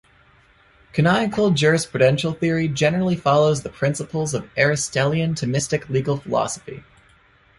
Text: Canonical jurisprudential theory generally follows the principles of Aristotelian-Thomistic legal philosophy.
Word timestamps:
Canonical 0.93 1.51
jurisprudential 1.51 2.35
theory 2.35 2.67
generally 2.67 3.15
follows 3.15 3.61
the 3.61 3.69
principles 3.69 4.33
of 4.33 4.49
Aristotelian-Thomistic 4.57 5.89
legal 5.89 6.17
philosophy. 6.17 6.83